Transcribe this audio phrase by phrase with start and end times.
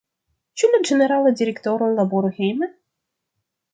[0.61, 2.71] Ĉu la Ĝenerala Direktoro laboru hejme?